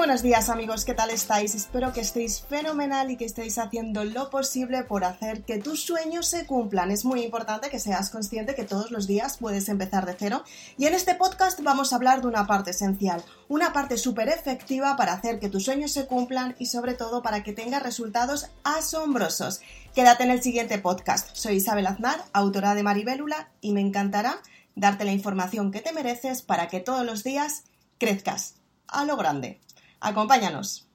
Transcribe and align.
buenos 0.00 0.22
días 0.22 0.48
amigos, 0.48 0.86
¿qué 0.86 0.94
tal 0.94 1.10
estáis? 1.10 1.54
Espero 1.54 1.92
que 1.92 2.00
estéis 2.00 2.40
fenomenal 2.40 3.10
y 3.10 3.18
que 3.18 3.26
estéis 3.26 3.58
haciendo 3.58 4.02
lo 4.02 4.30
posible 4.30 4.82
por 4.82 5.04
hacer 5.04 5.42
que 5.42 5.58
tus 5.58 5.82
sueños 5.84 6.26
se 6.26 6.46
cumplan. 6.46 6.90
Es 6.90 7.04
muy 7.04 7.22
importante 7.22 7.68
que 7.68 7.78
seas 7.78 8.08
consciente 8.08 8.54
que 8.54 8.64
todos 8.64 8.90
los 8.92 9.06
días 9.06 9.36
puedes 9.36 9.68
empezar 9.68 10.06
de 10.06 10.16
cero 10.18 10.42
y 10.78 10.86
en 10.86 10.94
este 10.94 11.16
podcast 11.16 11.60
vamos 11.60 11.92
a 11.92 11.96
hablar 11.96 12.22
de 12.22 12.28
una 12.28 12.46
parte 12.46 12.70
esencial, 12.70 13.22
una 13.48 13.74
parte 13.74 13.98
súper 13.98 14.30
efectiva 14.30 14.96
para 14.96 15.12
hacer 15.12 15.38
que 15.38 15.50
tus 15.50 15.66
sueños 15.66 15.92
se 15.92 16.06
cumplan 16.06 16.56
y 16.58 16.64
sobre 16.64 16.94
todo 16.94 17.22
para 17.22 17.42
que 17.42 17.52
tengas 17.52 17.82
resultados 17.82 18.46
asombrosos. 18.64 19.60
Quédate 19.94 20.22
en 20.22 20.30
el 20.30 20.42
siguiente 20.42 20.78
podcast. 20.78 21.36
Soy 21.36 21.56
Isabel 21.56 21.86
Aznar, 21.86 22.24
autora 22.32 22.74
de 22.74 22.82
Maribélula 22.82 23.50
y 23.60 23.72
me 23.72 23.82
encantará 23.82 24.40
darte 24.74 25.04
la 25.04 25.12
información 25.12 25.70
que 25.70 25.82
te 25.82 25.92
mereces 25.92 26.40
para 26.40 26.68
que 26.68 26.80
todos 26.80 27.04
los 27.04 27.22
días 27.22 27.64
crezcas 27.98 28.54
a 28.88 29.04
lo 29.04 29.18
grande. 29.18 29.60
Acompáñanos. 30.00 30.89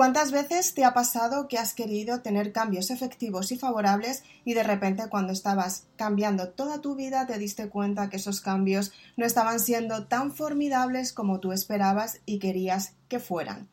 ¿Cuántas 0.00 0.32
veces 0.32 0.72
te 0.72 0.86
ha 0.86 0.94
pasado 0.94 1.46
que 1.46 1.58
has 1.58 1.74
querido 1.74 2.22
tener 2.22 2.52
cambios 2.52 2.90
efectivos 2.90 3.52
y 3.52 3.58
favorables 3.58 4.22
y 4.46 4.54
de 4.54 4.62
repente 4.62 5.10
cuando 5.10 5.34
estabas 5.34 5.88
cambiando 5.96 6.48
toda 6.48 6.80
tu 6.80 6.94
vida 6.94 7.26
te 7.26 7.36
diste 7.36 7.68
cuenta 7.68 8.08
que 8.08 8.16
esos 8.16 8.40
cambios 8.40 8.92
no 9.18 9.26
estaban 9.26 9.60
siendo 9.60 10.06
tan 10.06 10.32
formidables 10.32 11.12
como 11.12 11.38
tú 11.38 11.52
esperabas 11.52 12.22
y 12.24 12.38
querías 12.38 12.94
que 13.08 13.18
fueran? 13.18 13.68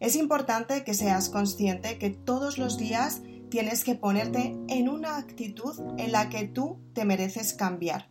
Es 0.00 0.16
importante 0.16 0.84
que 0.84 0.94
seas 0.94 1.28
consciente 1.28 1.98
que 1.98 2.08
todos 2.08 2.56
los 2.56 2.78
días 2.78 3.20
tienes 3.50 3.84
que 3.84 3.94
ponerte 3.94 4.56
en 4.68 4.88
una 4.88 5.18
actitud 5.18 5.78
en 5.98 6.12
la 6.12 6.30
que 6.30 6.48
tú 6.48 6.80
te 6.94 7.04
mereces 7.04 7.52
cambiar. 7.52 8.08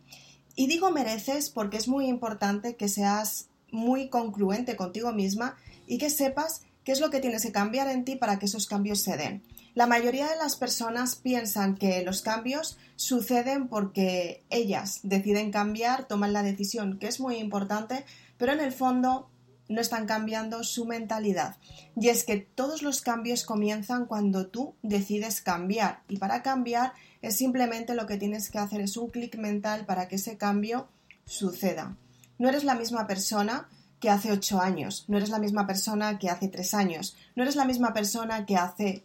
Y 0.54 0.68
digo 0.68 0.92
mereces 0.92 1.50
porque 1.50 1.78
es 1.78 1.88
muy 1.88 2.06
importante 2.06 2.76
que 2.76 2.86
seas 2.86 3.48
muy 3.72 4.10
concluente 4.10 4.76
contigo 4.76 5.12
misma 5.12 5.56
y 5.88 5.98
que 5.98 6.08
sepas 6.08 6.62
¿Qué 6.88 6.92
es 6.92 7.00
lo 7.00 7.10
que 7.10 7.20
tienes 7.20 7.42
que 7.42 7.52
cambiar 7.52 7.86
en 7.88 8.06
ti 8.06 8.16
para 8.16 8.38
que 8.38 8.46
esos 8.46 8.66
cambios 8.66 9.02
se 9.02 9.18
den? 9.18 9.42
La 9.74 9.86
mayoría 9.86 10.26
de 10.26 10.36
las 10.36 10.56
personas 10.56 11.16
piensan 11.16 11.74
que 11.74 12.02
los 12.02 12.22
cambios 12.22 12.78
suceden 12.96 13.68
porque 13.68 14.42
ellas 14.48 15.00
deciden 15.02 15.50
cambiar, 15.50 16.08
toman 16.08 16.32
la 16.32 16.42
decisión, 16.42 16.98
que 16.98 17.08
es 17.08 17.20
muy 17.20 17.36
importante, 17.36 18.06
pero 18.38 18.54
en 18.54 18.60
el 18.60 18.72
fondo 18.72 19.28
no 19.68 19.82
están 19.82 20.06
cambiando 20.06 20.64
su 20.64 20.86
mentalidad. 20.86 21.58
Y 21.94 22.08
es 22.08 22.24
que 22.24 22.38
todos 22.38 22.80
los 22.80 23.02
cambios 23.02 23.44
comienzan 23.44 24.06
cuando 24.06 24.46
tú 24.46 24.74
decides 24.80 25.42
cambiar. 25.42 26.04
Y 26.08 26.16
para 26.16 26.42
cambiar 26.42 26.94
es 27.20 27.36
simplemente 27.36 27.94
lo 27.94 28.06
que 28.06 28.16
tienes 28.16 28.48
que 28.48 28.60
hacer 28.60 28.80
es 28.80 28.96
un 28.96 29.10
clic 29.10 29.36
mental 29.36 29.84
para 29.84 30.08
que 30.08 30.16
ese 30.16 30.38
cambio 30.38 30.88
suceda. 31.26 31.98
No 32.38 32.48
eres 32.48 32.64
la 32.64 32.76
misma 32.76 33.06
persona 33.06 33.68
que 34.00 34.10
hace 34.10 34.32
ocho 34.32 34.60
años, 34.60 35.04
no 35.08 35.16
eres 35.16 35.30
la 35.30 35.38
misma 35.38 35.66
persona 35.66 36.18
que 36.18 36.30
hace 36.30 36.48
tres 36.48 36.74
años, 36.74 37.16
no 37.34 37.42
eres 37.42 37.56
la 37.56 37.64
misma 37.64 37.92
persona 37.92 38.46
que 38.46 38.56
hace 38.56 39.04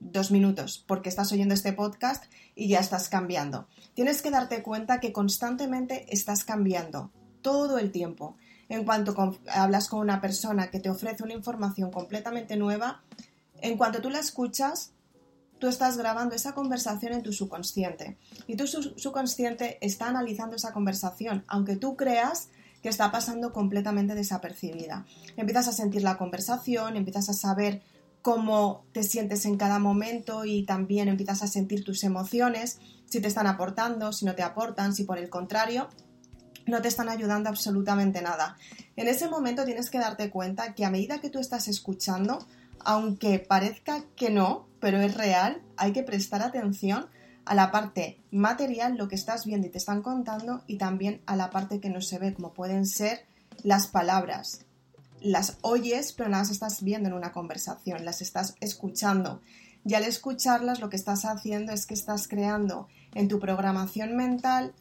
dos 0.00 0.30
minutos, 0.30 0.84
porque 0.86 1.08
estás 1.08 1.32
oyendo 1.32 1.54
este 1.54 1.72
podcast 1.72 2.24
y 2.54 2.68
ya 2.68 2.80
estás 2.80 3.08
cambiando. 3.08 3.68
Tienes 3.94 4.22
que 4.22 4.30
darte 4.30 4.62
cuenta 4.62 5.00
que 5.00 5.12
constantemente 5.12 6.06
estás 6.12 6.44
cambiando, 6.44 7.10
todo 7.42 7.78
el 7.78 7.90
tiempo. 7.90 8.36
En 8.68 8.84
cuanto 8.84 9.14
hablas 9.52 9.88
con 9.88 10.00
una 10.00 10.20
persona 10.20 10.70
que 10.70 10.80
te 10.80 10.90
ofrece 10.90 11.22
una 11.22 11.34
información 11.34 11.90
completamente 11.90 12.56
nueva, 12.56 13.02
en 13.60 13.76
cuanto 13.76 14.00
tú 14.00 14.10
la 14.10 14.20
escuchas, 14.20 14.92
tú 15.58 15.68
estás 15.68 15.96
grabando 15.96 16.34
esa 16.34 16.54
conversación 16.54 17.12
en 17.12 17.22
tu 17.22 17.32
subconsciente 17.32 18.18
y 18.46 18.56
tu 18.56 18.66
subconsciente 18.66 19.78
está 19.80 20.08
analizando 20.08 20.56
esa 20.56 20.72
conversación, 20.72 21.44
aunque 21.46 21.76
tú 21.76 21.96
creas 21.96 22.48
que 22.84 22.90
está 22.90 23.10
pasando 23.10 23.50
completamente 23.50 24.14
desapercibida. 24.14 25.06
Empiezas 25.38 25.68
a 25.68 25.72
sentir 25.72 26.02
la 26.02 26.18
conversación, 26.18 26.98
empiezas 26.98 27.30
a 27.30 27.32
saber 27.32 27.80
cómo 28.20 28.84
te 28.92 29.02
sientes 29.02 29.46
en 29.46 29.56
cada 29.56 29.78
momento 29.78 30.44
y 30.44 30.66
también 30.66 31.08
empiezas 31.08 31.42
a 31.42 31.46
sentir 31.46 31.82
tus 31.82 32.04
emociones, 32.04 32.80
si 33.06 33.22
te 33.22 33.28
están 33.28 33.46
aportando, 33.46 34.12
si 34.12 34.26
no 34.26 34.34
te 34.34 34.42
aportan, 34.42 34.94
si 34.94 35.04
por 35.04 35.16
el 35.16 35.30
contrario 35.30 35.88
no 36.66 36.82
te 36.82 36.88
están 36.88 37.08
ayudando 37.08 37.48
absolutamente 37.48 38.20
nada. 38.20 38.58
En 38.96 39.08
ese 39.08 39.30
momento 39.30 39.64
tienes 39.64 39.88
que 39.88 39.98
darte 39.98 40.28
cuenta 40.28 40.74
que 40.74 40.84
a 40.84 40.90
medida 40.90 41.22
que 41.22 41.30
tú 41.30 41.38
estás 41.38 41.68
escuchando, 41.68 42.46
aunque 42.80 43.38
parezca 43.38 44.04
que 44.14 44.28
no, 44.28 44.68
pero 44.78 45.00
es 45.00 45.14
real, 45.14 45.62
hay 45.78 45.94
que 45.94 46.02
prestar 46.02 46.42
atención 46.42 47.06
a 47.44 47.54
la 47.54 47.70
parte 47.70 48.20
material, 48.30 48.96
lo 48.96 49.08
que 49.08 49.14
estás 49.14 49.44
viendo 49.44 49.66
y 49.66 49.70
te 49.70 49.78
están 49.78 50.02
contando, 50.02 50.62
y 50.66 50.78
también 50.78 51.22
a 51.26 51.36
la 51.36 51.50
parte 51.50 51.80
que 51.80 51.90
no 51.90 52.00
se 52.00 52.18
ve, 52.18 52.34
como 52.34 52.52
pueden 52.52 52.86
ser 52.86 53.26
las 53.62 53.86
palabras. 53.86 54.64
Las 55.20 55.58
oyes, 55.62 56.12
pero 56.12 56.28
no 56.28 56.36
las 56.36 56.50
estás 56.50 56.82
viendo 56.82 57.08
en 57.08 57.14
una 57.14 57.32
conversación, 57.32 58.04
las 58.04 58.20
estás 58.20 58.54
escuchando. 58.60 59.40
Y 59.84 59.94
al 59.94 60.04
escucharlas, 60.04 60.80
lo 60.80 60.90
que 60.90 60.96
estás 60.96 61.24
haciendo 61.24 61.72
es 61.72 61.86
que 61.86 61.94
estás 61.94 62.28
creando 62.28 62.88
en 63.14 63.28
tu 63.28 63.38
programación 63.38 64.16
mental 64.16 64.74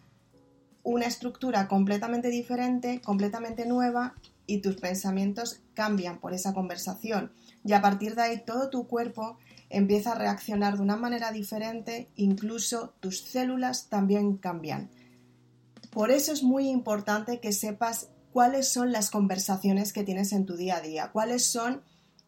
una 0.83 1.05
estructura 1.05 1.67
completamente 1.67 2.29
diferente, 2.29 3.01
completamente 3.01 3.65
nueva, 3.65 4.15
y 4.45 4.59
tus 4.59 4.75
pensamientos 4.75 5.61
cambian 5.73 6.19
por 6.19 6.33
esa 6.33 6.53
conversación. 6.53 7.31
Y 7.63 7.73
a 7.73 7.81
partir 7.81 8.15
de 8.15 8.23
ahí 8.23 8.43
todo 8.45 8.69
tu 8.69 8.87
cuerpo 8.87 9.37
empieza 9.69 10.11
a 10.11 10.15
reaccionar 10.15 10.77
de 10.77 10.83
una 10.83 10.95
manera 10.95 11.31
diferente, 11.31 12.09
incluso 12.15 12.93
tus 12.99 13.21
células 13.21 13.89
también 13.89 14.37
cambian. 14.37 14.89
Por 15.91 16.11
eso 16.11 16.33
es 16.33 16.43
muy 16.43 16.69
importante 16.69 17.39
que 17.39 17.51
sepas 17.51 18.09
cuáles 18.31 18.71
son 18.71 18.91
las 18.91 19.11
conversaciones 19.11 19.93
que 19.93 20.03
tienes 20.03 20.33
en 20.33 20.45
tu 20.45 20.57
día 20.57 20.77
a 20.77 20.81
día, 20.81 21.11
cuáles 21.11 21.45
son 21.45 21.83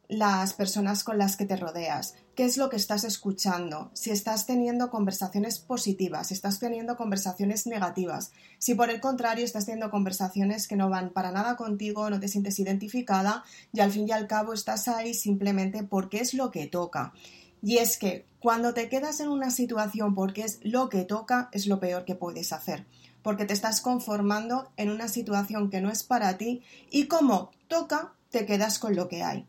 las 0.07 0.53
personas 0.53 1.03
con 1.03 1.17
las 1.17 1.35
que 1.35 1.45
te 1.45 1.55
rodeas, 1.55 2.15
qué 2.35 2.45
es 2.45 2.57
lo 2.57 2.69
que 2.69 2.75
estás 2.75 3.03
escuchando, 3.03 3.91
si 3.93 4.11
estás 4.11 4.45
teniendo 4.45 4.89
conversaciones 4.89 5.59
positivas, 5.59 6.27
si 6.27 6.33
estás 6.33 6.59
teniendo 6.59 6.97
conversaciones 6.97 7.65
negativas, 7.65 8.31
si 8.59 8.75
por 8.75 8.89
el 8.89 8.99
contrario 8.99 9.45
estás 9.45 9.65
teniendo 9.65 9.89
conversaciones 9.89 10.67
que 10.67 10.75
no 10.75 10.89
van 10.89 11.11
para 11.11 11.31
nada 11.31 11.55
contigo, 11.55 12.09
no 12.09 12.19
te 12.19 12.27
sientes 12.27 12.59
identificada 12.59 13.43
y 13.73 13.79
al 13.79 13.91
fin 13.91 14.07
y 14.07 14.11
al 14.11 14.27
cabo 14.27 14.53
estás 14.53 14.87
ahí 14.87 15.13
simplemente 15.13 15.83
porque 15.83 16.19
es 16.19 16.33
lo 16.33 16.51
que 16.51 16.67
toca. 16.67 17.13
Y 17.61 17.77
es 17.77 17.97
que 17.97 18.27
cuando 18.39 18.73
te 18.73 18.89
quedas 18.89 19.21
en 19.21 19.29
una 19.29 19.49
situación 19.49 20.13
porque 20.13 20.43
es 20.43 20.59
lo 20.61 20.89
que 20.89 21.03
toca, 21.03 21.49
es 21.51 21.65
lo 21.65 21.79
peor 21.79 22.05
que 22.05 22.13
puedes 22.13 22.53
hacer, 22.53 22.85
porque 23.23 23.45
te 23.45 23.53
estás 23.53 23.81
conformando 23.81 24.71
en 24.77 24.91
una 24.91 25.07
situación 25.07 25.71
que 25.71 25.81
no 25.81 25.89
es 25.89 26.03
para 26.03 26.37
ti 26.37 26.61
y 26.91 27.07
como 27.07 27.49
toca, 27.67 28.13
te 28.29 28.45
quedas 28.45 28.77
con 28.77 28.95
lo 28.95 29.07
que 29.07 29.23
hay. 29.23 29.47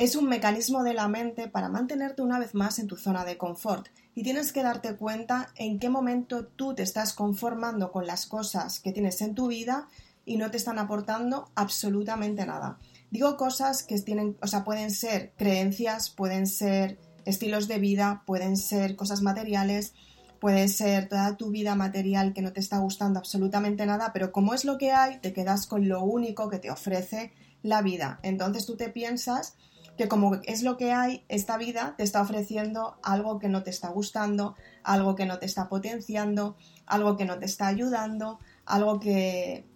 Es 0.00 0.16
un 0.16 0.30
mecanismo 0.30 0.82
de 0.82 0.94
la 0.94 1.08
mente 1.08 1.46
para 1.46 1.68
mantenerte 1.68 2.22
una 2.22 2.38
vez 2.38 2.54
más 2.54 2.78
en 2.78 2.86
tu 2.86 2.96
zona 2.96 3.26
de 3.26 3.36
confort 3.36 3.88
y 4.14 4.22
tienes 4.22 4.50
que 4.50 4.62
darte 4.62 4.96
cuenta 4.96 5.50
en 5.56 5.78
qué 5.78 5.90
momento 5.90 6.46
tú 6.46 6.74
te 6.74 6.82
estás 6.82 7.12
conformando 7.12 7.92
con 7.92 8.06
las 8.06 8.24
cosas 8.24 8.80
que 8.80 8.92
tienes 8.92 9.20
en 9.20 9.34
tu 9.34 9.48
vida 9.48 9.88
y 10.24 10.38
no 10.38 10.50
te 10.50 10.56
están 10.56 10.78
aportando 10.78 11.50
absolutamente 11.54 12.46
nada. 12.46 12.78
Digo 13.10 13.36
cosas 13.36 13.82
que 13.82 14.00
tienen, 14.00 14.38
o 14.40 14.46
sea, 14.46 14.64
pueden 14.64 14.90
ser 14.90 15.34
creencias, 15.36 16.08
pueden 16.08 16.46
ser 16.46 16.98
estilos 17.26 17.68
de 17.68 17.78
vida, 17.78 18.22
pueden 18.24 18.56
ser 18.56 18.96
cosas 18.96 19.20
materiales, 19.20 19.92
puede 20.40 20.68
ser 20.68 21.10
toda 21.10 21.36
tu 21.36 21.50
vida 21.50 21.74
material 21.74 22.32
que 22.32 22.40
no 22.40 22.54
te 22.54 22.60
está 22.60 22.78
gustando 22.78 23.18
absolutamente 23.18 23.84
nada, 23.84 24.14
pero 24.14 24.32
como 24.32 24.54
es 24.54 24.64
lo 24.64 24.78
que 24.78 24.92
hay, 24.92 25.18
te 25.18 25.34
quedas 25.34 25.66
con 25.66 25.88
lo 25.90 26.02
único 26.02 26.48
que 26.48 26.58
te 26.58 26.70
ofrece 26.70 27.34
la 27.62 27.82
vida. 27.82 28.18
Entonces 28.22 28.64
tú 28.64 28.78
te 28.78 28.88
piensas 28.88 29.58
que 30.00 30.08
como 30.08 30.36
es 30.44 30.62
lo 30.62 30.78
que 30.78 30.92
hay, 30.92 31.26
esta 31.28 31.58
vida 31.58 31.92
te 31.98 32.04
está 32.04 32.22
ofreciendo 32.22 32.98
algo 33.02 33.38
que 33.38 33.50
no 33.50 33.62
te 33.62 33.68
está 33.68 33.90
gustando, 33.90 34.56
algo 34.82 35.14
que 35.14 35.26
no 35.26 35.38
te 35.38 35.44
está 35.44 35.68
potenciando, 35.68 36.56
algo 36.86 37.18
que 37.18 37.26
no 37.26 37.38
te 37.38 37.44
está 37.44 37.66
ayudando, 37.66 38.38
algo 38.64 38.98
que, 38.98 39.68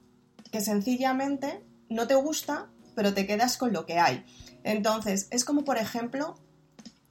que 0.50 0.62
sencillamente 0.62 1.62
no 1.90 2.06
te 2.06 2.14
gusta, 2.14 2.70
pero 2.94 3.12
te 3.12 3.26
quedas 3.26 3.58
con 3.58 3.74
lo 3.74 3.84
que 3.84 3.98
hay. 3.98 4.24
Entonces, 4.62 5.28
es 5.30 5.44
como 5.44 5.62
por 5.62 5.76
ejemplo, 5.76 6.36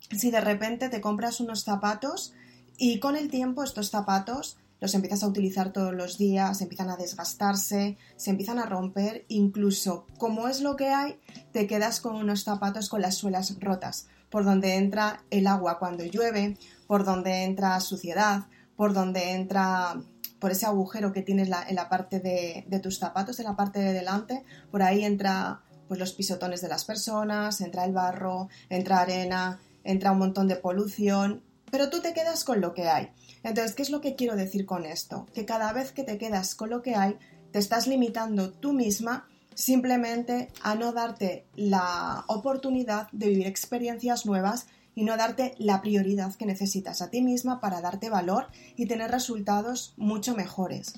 si 0.10 0.31
de 0.31 0.42
repente 0.42 0.89
te 0.89 1.00
compras 1.00 1.39
unos 1.39 1.63
zapatos 1.63 2.33
y 2.80 3.00
con 3.00 3.15
el 3.15 3.30
tiempo 3.30 3.63
estos 3.63 3.92
zapatos 3.92 4.57
los 4.84 4.96
empiezas 4.96 5.24
a 5.24 5.28
utilizar 5.28 5.72
todos 5.72 5.94
los 5.94 6.18
días, 6.18 6.60
empiezan 6.60 6.90
a 6.90 6.98
desgastarse, 6.98 7.98
se 8.18 8.30
empiezan 8.30 8.60
a 8.60 8.66
romper, 8.66 9.24
incluso 9.30 10.06
como 10.18 10.50
es 10.50 10.60
lo 10.60 10.76
que 10.76 10.90
hay, 10.90 11.22
te 11.54 11.68
quedas 11.68 12.02
con 12.02 12.18
unos 12.18 12.44
zapatos 12.44 12.90
con 12.90 13.02
las 13.02 13.16
suelas 13.16 13.58
rotas, 13.62 14.10
por 14.30 14.44
donde 14.44 14.76
entra 14.76 15.24
el 15.30 15.48
agua 15.48 15.80
cuando 15.80 16.04
llueve, 16.04 16.58
por 16.86 17.06
donde 17.06 17.46
entra 17.46 17.80
suciedad, 17.80 18.48
por 18.76 18.92
donde 18.92 19.32
entra 19.32 20.02
por 20.38 20.52
ese 20.52 20.66
agujero 20.66 21.14
que 21.14 21.22
tienes 21.22 21.50
en 21.70 21.76
la 21.78 21.88
parte 21.88 22.20
de, 22.20 22.66
de, 22.68 22.80
tus 22.80 23.00
zapatos, 23.00 23.40
en 23.40 23.46
la 23.46 23.56
parte 23.56 23.80
de 23.80 23.94
delante, 23.94 24.44
por 24.70 24.84
ahí 24.84 25.06
entra 25.06 25.62
pues 25.88 25.98
los 25.98 26.12
pisotones 26.12 26.60
de 26.60 26.68
las 26.68 26.84
personas, 26.84 27.62
entra 27.62 27.86
el 27.86 27.94
barro, 27.94 28.50
entra 28.68 29.00
arena, 29.00 29.62
entra 29.86 30.12
un 30.12 30.20
montón 30.20 30.50
de 30.50 30.58
polución, 30.58 31.42
pero 31.72 31.90
tú 31.90 32.02
te 32.02 32.14
quedas 32.14 32.44
con 32.44 32.60
lo 32.60 32.74
que 32.74 32.90
hay. 32.90 33.14
Entonces, 33.44 33.75
¿qué 33.75 33.84
es 33.84 33.90
lo 33.90 34.01
que 34.01 34.16
quiero 34.16 34.36
decir 34.36 34.66
con 34.66 34.86
esto? 34.86 35.28
Que 35.34 35.45
cada 35.45 35.72
vez 35.74 35.92
que 35.92 36.04
te 36.04 36.18
quedas 36.18 36.56
con 36.56 36.69
lo 36.69 36.81
que 36.81 36.95
hay, 36.95 37.18
te 37.51 37.60
estás 37.60 37.88
limitando 37.88 38.51
tú 38.51 38.74
misma 38.74 39.28
simplemente 39.54 40.48
a 40.62 40.75
no 40.75 40.94
darte 40.94 41.45
la 41.56 42.24
oportunidad 42.28 43.10
de 43.12 43.28
vivir 43.28 43.48
experiencias 43.48 44.25
nuevas 44.25 44.68
y 44.95 45.04
no 45.04 45.18
darte 45.18 45.56
la 45.57 45.81
prioridad 45.81 46.34
que 46.36 46.45
necesitas 46.45 47.01
a 47.01 47.10
ti 47.10 47.22
misma 47.22 47.60
para 47.60 47.81
darte 47.81 48.10
valor 48.10 48.48
y 48.75 48.86
tener 48.86 49.12
resultados 49.12 49.94
mucho 49.98 50.36
mejores. 50.36 50.94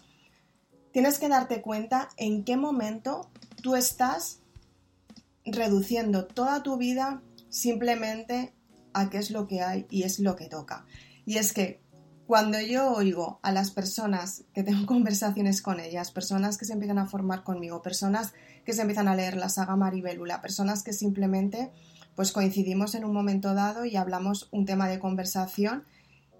Tienes 0.91 1.19
que 1.19 1.27
darte 1.27 1.61
cuenta 1.61 2.09
en 2.17 2.43
qué 2.43 2.55
momento 2.55 3.29
tú 3.61 3.75
estás 3.75 4.39
reduciendo 5.45 6.25
toda 6.25 6.63
tu 6.63 6.77
vida 6.77 7.21
simplemente 7.49 8.53
a 8.93 9.09
qué 9.09 9.17
es 9.17 9.31
lo 9.31 9.47
que 9.47 9.61
hay 9.61 9.85
y 9.89 10.03
es 10.03 10.19
lo 10.19 10.35
que 10.35 10.47
toca. 10.47 10.85
Y 11.25 11.37
es 11.37 11.53
que 11.53 11.81
cuando 12.27 12.59
yo 12.59 12.91
oigo 12.91 13.39
a 13.43 13.51
las 13.51 13.71
personas 13.71 14.43
que 14.53 14.63
tengo 14.63 14.85
conversaciones 14.87 15.61
con 15.61 15.79
ellas, 15.79 16.11
personas 16.11 16.57
que 16.57 16.65
se 16.65 16.73
empiezan 16.73 16.97
a 16.97 17.07
formar 17.07 17.43
conmigo, 17.43 17.81
personas 17.81 18.33
que 18.63 18.73
se 18.73 18.81
empiezan 18.81 19.07
a 19.07 19.15
leer 19.15 19.37
la 19.37 19.49
saga 19.49 19.75
Maribélula, 19.75 20.41
personas 20.41 20.83
que 20.83 20.93
simplemente 20.93 21.71
pues 22.15 22.31
coincidimos 22.31 22.95
en 22.95 23.03
un 23.03 23.13
momento 23.13 23.53
dado 23.53 23.85
y 23.85 23.97
hablamos 23.97 24.47
un 24.51 24.65
tema 24.65 24.87
de 24.87 24.99
conversación 24.99 25.83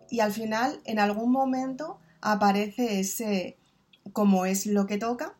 y 0.10 0.22
al 0.22 0.32
final 0.32 0.80
en 0.86 1.00
algún 1.00 1.32
momento 1.32 2.00
aparece 2.22 3.00
ese 3.00 3.58
como 4.14 4.46
es 4.46 4.66
lo 4.66 4.86
que 4.86 4.98
toca. 4.98 5.38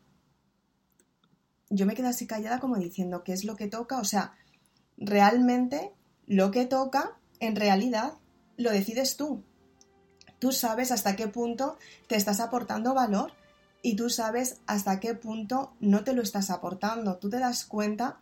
Yo 1.70 1.86
me 1.86 1.94
quedo 1.94 2.08
así 2.08 2.26
callada 2.26 2.60
como 2.60 2.76
diciendo 2.76 3.24
qué 3.24 3.32
es 3.32 3.44
lo 3.44 3.56
que 3.56 3.66
toca, 3.66 3.98
o 3.98 4.04
sea, 4.04 4.34
realmente 4.96 5.92
lo 6.26 6.50
que 6.50 6.66
toca 6.66 7.18
en 7.40 7.56
realidad 7.56 8.14
lo 8.56 8.70
decides 8.70 9.16
tú, 9.16 9.42
Tú 10.38 10.52
sabes 10.52 10.92
hasta 10.92 11.16
qué 11.16 11.28
punto 11.28 11.78
te 12.08 12.16
estás 12.16 12.40
aportando 12.40 12.94
valor 12.94 13.32
y 13.82 13.96
tú 13.96 14.10
sabes 14.10 14.58
hasta 14.66 15.00
qué 15.00 15.14
punto 15.14 15.72
no 15.80 16.04
te 16.04 16.12
lo 16.12 16.22
estás 16.22 16.50
aportando. 16.50 17.16
Tú 17.16 17.30
te 17.30 17.38
das 17.38 17.64
cuenta 17.64 18.20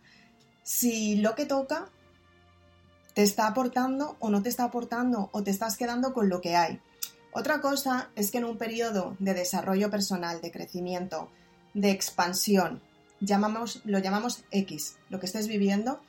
si 0.63 1.15
lo 1.15 1.35
que 1.35 1.45
toca 1.45 1.89
te 3.13 3.23
está 3.23 3.47
aportando 3.47 4.17
o 4.19 4.29
no 4.29 4.43
te 4.43 4.49
está 4.49 4.65
aportando 4.65 5.29
o 5.31 5.43
te 5.43 5.51
estás 5.51 5.77
quedando 5.77 6.13
con 6.13 6.29
lo 6.29 6.41
que 6.41 6.55
hay. 6.55 6.81
Otra 7.31 7.61
cosa 7.61 8.09
es 8.15 8.31
que 8.31 8.37
en 8.37 8.45
un 8.45 8.57
periodo 8.57 9.15
de 9.19 9.33
desarrollo 9.33 9.89
personal, 9.89 10.41
de 10.41 10.51
crecimiento, 10.51 11.29
de 11.73 11.91
expansión, 11.91 12.81
llamamos, 13.19 13.81
lo 13.85 13.99
llamamos 13.99 14.43
X, 14.51 14.97
lo 15.09 15.19
que 15.19 15.25
estés 15.25 15.47
viviendo, 15.47 15.99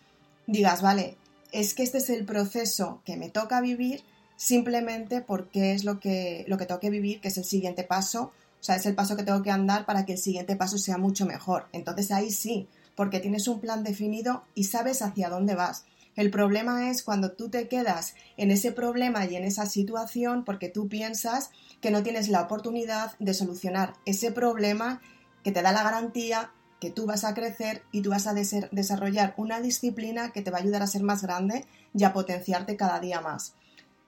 digas, 0.47 0.83
vale, 0.83 1.17
es 1.53 1.75
que 1.75 1.83
este 1.83 1.99
es 1.99 2.11
el 2.11 2.25
proceso 2.25 3.03
que 3.05 3.17
me 3.17 3.29
toca 3.29 3.61
vivir 3.61 4.05
simplemente 4.37 5.21
porque 5.21 5.73
es 5.73 5.85
lo 5.85 5.99
que, 5.99 6.45
lo 6.47 6.59
que 6.59 6.67
tengo 6.67 6.81
que 6.81 6.91
vivir, 6.91 7.21
que 7.21 7.29
es 7.29 7.39
el 7.39 7.45
siguiente 7.45 7.85
paso, 7.85 8.33
o 8.61 8.65
sea, 8.67 8.77
es 8.77 8.87
el 8.87 8.95
paso 8.95 9.17
que 9.17 9.23
tengo 9.23 9.43
que 9.43 9.51
andar 9.51 9.87
para 9.87 10.05
que 10.05 10.13
el 10.13 10.19
siguiente 10.19 10.57
paso 10.57 10.79
sea 10.79 10.99
mucho 10.99 11.27
mejor. 11.27 11.67
Entonces 11.73 12.11
ahí 12.11 12.31
sí, 12.31 12.69
porque 12.95 13.21
tienes 13.21 13.49
un 13.49 13.61
plan 13.61 13.85
definido 13.85 14.45
y 14.55 14.65
sabes 14.65 15.03
hacia 15.03 15.29
dónde 15.29 15.55
vas. 15.55 15.85
El 16.17 16.31
problema 16.31 16.91
es 16.91 17.03
cuando 17.03 17.33
tú 17.33 17.51
te 17.51 17.69
quedas 17.69 18.15
en 18.39 18.51
ese 18.51 18.73
problema 18.73 19.27
y 19.27 19.37
en 19.37 19.45
esa 19.45 19.67
situación 19.67 20.45
porque 20.45 20.71
tú 20.71 20.89
piensas 20.89 21.51
que 21.83 21.91
no 21.91 22.03
tienes 22.03 22.29
la 22.29 22.41
oportunidad 22.41 23.13
de 23.19 23.35
solucionar 23.35 23.95
ese 24.07 24.33
problema 24.33 25.03
que 25.45 25.53
te 25.53 25.61
da 25.61 25.73
la 25.73 25.83
garantía 25.83 26.51
que 26.81 26.91
tú 26.91 27.07
vas 27.07 27.25
a 27.25 27.35
crecer 27.35 27.83
y 27.93 28.01
tú 28.03 28.11
vas 28.11 28.27
a 28.27 28.35
desarrollar 28.35 29.35
una 29.37 29.61
disciplina 29.61 30.33
que 30.33 30.43
te 30.43 30.51
va 30.51 30.59
a 30.59 30.61
ayudar 30.63 30.83
a 30.83 30.87
ser 30.87 31.03
más 31.03 31.23
grande 31.23 31.67
y 31.95 32.05
a 32.05 32.13
potenciarte 32.13 32.77
cada 32.77 32.99
día 33.01 33.21
más. 33.21 33.55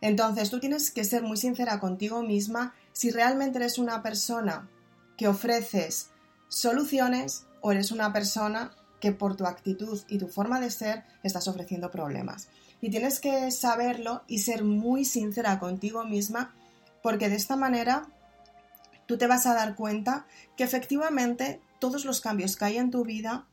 Entonces 0.00 0.50
tú 0.50 0.60
tienes 0.60 0.90
que 0.90 1.04
ser 1.04 1.22
muy 1.22 1.36
sincera 1.36 1.80
contigo 1.80 2.22
misma 2.22 2.74
si 2.92 3.10
realmente 3.10 3.58
eres 3.58 3.78
una 3.78 4.02
persona 4.02 4.68
que 5.16 5.28
ofreces 5.28 6.10
soluciones 6.48 7.46
o 7.60 7.72
eres 7.72 7.90
una 7.90 8.12
persona 8.12 8.70
que 9.00 9.12
por 9.12 9.36
tu 9.36 9.44
actitud 9.44 10.00
y 10.08 10.18
tu 10.18 10.28
forma 10.28 10.60
de 10.60 10.70
ser 10.70 11.04
estás 11.22 11.48
ofreciendo 11.48 11.90
problemas. 11.90 12.48
Y 12.80 12.90
tienes 12.90 13.18
que 13.18 13.50
saberlo 13.50 14.22
y 14.28 14.38
ser 14.38 14.62
muy 14.64 15.04
sincera 15.04 15.58
contigo 15.58 16.04
misma 16.04 16.54
porque 17.02 17.28
de 17.28 17.36
esta 17.36 17.56
manera 17.56 18.08
tú 19.06 19.18
te 19.18 19.26
vas 19.26 19.46
a 19.46 19.54
dar 19.54 19.74
cuenta 19.74 20.26
que 20.56 20.64
efectivamente 20.64 21.60
todos 21.80 22.04
los 22.04 22.20
cambios 22.20 22.56
que 22.56 22.64
hay 22.66 22.78
en 22.78 22.90
tu 22.90 23.04
vida 23.04 23.46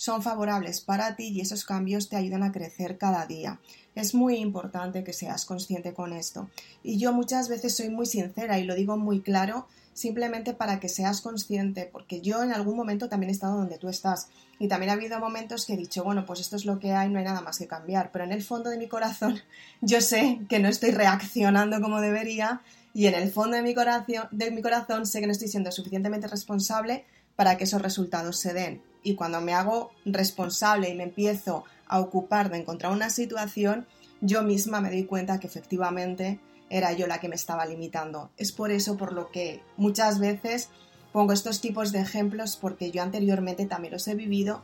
son 0.00 0.22
favorables 0.22 0.80
para 0.80 1.14
ti 1.14 1.28
y 1.28 1.42
esos 1.42 1.66
cambios 1.66 2.08
te 2.08 2.16
ayudan 2.16 2.42
a 2.42 2.52
crecer 2.52 2.96
cada 2.96 3.26
día. 3.26 3.60
Es 3.94 4.14
muy 4.14 4.36
importante 4.36 5.04
que 5.04 5.12
seas 5.12 5.44
consciente 5.44 5.92
con 5.92 6.14
esto. 6.14 6.48
Y 6.82 6.96
yo 6.96 7.12
muchas 7.12 7.50
veces 7.50 7.76
soy 7.76 7.90
muy 7.90 8.06
sincera 8.06 8.58
y 8.58 8.64
lo 8.64 8.74
digo 8.74 8.96
muy 8.96 9.20
claro 9.20 9.66
simplemente 9.92 10.54
para 10.54 10.80
que 10.80 10.88
seas 10.88 11.20
consciente, 11.20 11.86
porque 11.92 12.22
yo 12.22 12.42
en 12.42 12.54
algún 12.54 12.78
momento 12.78 13.10
también 13.10 13.28
he 13.28 13.34
estado 13.34 13.58
donde 13.58 13.76
tú 13.76 13.90
estás 13.90 14.28
y 14.58 14.68
también 14.68 14.88
ha 14.88 14.94
habido 14.94 15.20
momentos 15.20 15.66
que 15.66 15.74
he 15.74 15.76
dicho, 15.76 16.02
bueno, 16.02 16.24
pues 16.24 16.40
esto 16.40 16.56
es 16.56 16.64
lo 16.64 16.78
que 16.78 16.92
hay, 16.92 17.10
no 17.10 17.18
hay 17.18 17.26
nada 17.26 17.42
más 17.42 17.58
que 17.58 17.66
cambiar, 17.66 18.10
pero 18.10 18.24
en 18.24 18.32
el 18.32 18.42
fondo 18.42 18.70
de 18.70 18.78
mi 18.78 18.88
corazón 18.88 19.38
yo 19.82 20.00
sé 20.00 20.40
que 20.48 20.60
no 20.60 20.70
estoy 20.70 20.92
reaccionando 20.92 21.78
como 21.82 22.00
debería 22.00 22.62
y 22.94 23.04
en 23.04 23.16
el 23.16 23.30
fondo 23.30 23.58
de 23.58 23.62
mi 23.62 23.74
corazón, 23.74 24.28
de 24.30 24.50
mi 24.50 24.62
corazón 24.62 25.04
sé 25.04 25.20
que 25.20 25.26
no 25.26 25.32
estoy 25.32 25.48
siendo 25.48 25.70
suficientemente 25.70 26.26
responsable 26.26 27.04
para 27.36 27.58
que 27.58 27.64
esos 27.64 27.82
resultados 27.82 28.38
se 28.38 28.54
den. 28.54 28.89
Y 29.02 29.14
cuando 29.14 29.40
me 29.40 29.54
hago 29.54 29.90
responsable 30.04 30.88
y 30.88 30.94
me 30.94 31.04
empiezo 31.04 31.64
a 31.86 32.00
ocupar 32.00 32.50
de 32.50 32.58
encontrar 32.58 32.92
una 32.92 33.10
situación, 33.10 33.86
yo 34.20 34.42
misma 34.42 34.80
me 34.80 34.90
doy 34.90 35.04
cuenta 35.04 35.40
que 35.40 35.46
efectivamente 35.46 36.40
era 36.68 36.92
yo 36.92 37.06
la 37.06 37.18
que 37.18 37.28
me 37.28 37.34
estaba 37.34 37.66
limitando. 37.66 38.30
Es 38.36 38.52
por 38.52 38.70
eso 38.70 38.96
por 38.96 39.12
lo 39.12 39.30
que 39.30 39.62
muchas 39.76 40.18
veces 40.18 40.68
pongo 41.12 41.32
estos 41.32 41.60
tipos 41.60 41.92
de 41.92 42.00
ejemplos 42.00 42.56
porque 42.56 42.90
yo 42.90 43.02
anteriormente 43.02 43.66
también 43.66 43.92
los 43.92 44.06
he 44.06 44.14
vivido 44.14 44.62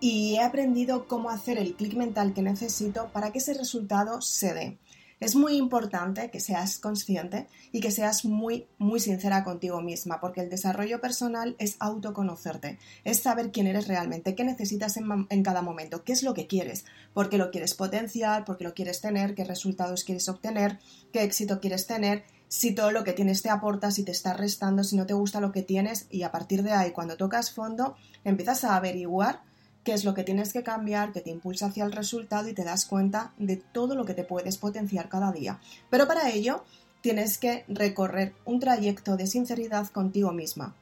y 0.00 0.34
he 0.34 0.42
aprendido 0.42 1.06
cómo 1.06 1.30
hacer 1.30 1.58
el 1.58 1.74
clic 1.74 1.94
mental 1.94 2.34
que 2.34 2.42
necesito 2.42 3.08
para 3.12 3.32
que 3.32 3.38
ese 3.38 3.54
resultado 3.54 4.20
se 4.20 4.52
dé. 4.52 4.78
Es 5.18 5.34
muy 5.34 5.56
importante 5.56 6.30
que 6.30 6.40
seas 6.40 6.78
consciente 6.78 7.46
y 7.72 7.80
que 7.80 7.90
seas 7.90 8.26
muy, 8.26 8.66
muy 8.76 9.00
sincera 9.00 9.44
contigo 9.44 9.80
misma, 9.80 10.20
porque 10.20 10.42
el 10.42 10.50
desarrollo 10.50 11.00
personal 11.00 11.56
es 11.58 11.76
autoconocerte, 11.80 12.78
es 13.02 13.20
saber 13.20 13.50
quién 13.50 13.66
eres 13.66 13.88
realmente, 13.88 14.34
qué 14.34 14.44
necesitas 14.44 14.98
en, 14.98 15.42
cada 15.42 15.62
momento, 15.62 16.04
qué 16.04 16.12
es 16.12 16.22
lo 16.22 16.34
que 16.34 16.46
quieres, 16.46 16.84
por 17.14 17.30
qué 17.30 17.38
lo 17.38 17.50
quieres 17.50 17.72
potenciar, 17.72 18.44
por 18.44 18.58
qué 18.58 18.64
lo 18.64 18.74
quieres 18.74 19.00
tener, 19.00 19.34
qué 19.34 19.44
resultados 19.44 20.04
quieres 20.04 20.28
obtener, 20.28 20.80
qué 21.14 21.22
éxito 21.22 21.60
quieres 21.60 21.86
tener, 21.86 22.24
si 22.48 22.74
todo 22.74 22.90
lo 22.90 23.02
que 23.02 23.14
tienes 23.14 23.40
te 23.40 23.48
aporta, 23.48 23.90
si 23.90 24.04
te 24.04 24.12
está 24.12 24.34
restando, 24.34 24.84
si 24.84 24.96
no 24.96 25.06
te 25.06 25.14
gusta 25.14 25.40
lo 25.40 25.50
que 25.50 25.62
tienes 25.62 26.08
y 26.10 26.24
a 26.24 26.30
partir 26.30 26.62
de 26.62 26.72
ahí, 26.72 26.90
cuando 26.90 27.16
tocas 27.16 27.52
fondo, 27.52 27.96
empiezas 28.22 28.64
a 28.64 28.76
averiguar 28.76 29.45
qué 29.86 29.92
es 29.92 30.04
lo 30.04 30.14
que 30.14 30.24
tienes 30.24 30.52
que 30.52 30.64
cambiar, 30.64 31.12
que 31.12 31.20
te 31.20 31.30
impulsa 31.30 31.66
hacia 31.66 31.84
el 31.84 31.92
resultado 31.92 32.48
y 32.48 32.54
te 32.54 32.64
das 32.64 32.86
cuenta 32.86 33.32
de 33.38 33.56
todo 33.56 33.94
lo 33.94 34.04
que 34.04 34.14
te 34.14 34.24
puedes 34.24 34.58
potenciar 34.58 35.08
cada 35.08 35.30
día. 35.30 35.60
Pero 35.90 36.08
para 36.08 36.28
ello 36.30 36.64
tienes 37.02 37.38
que 37.38 37.64
recorrer 37.68 38.34
un 38.44 38.58
trayecto 38.58 39.16
de 39.16 39.28
sinceridad 39.28 39.86
contigo 39.86 40.32
misma. 40.32 40.74